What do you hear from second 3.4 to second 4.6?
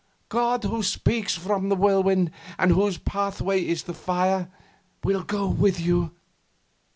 is the fire,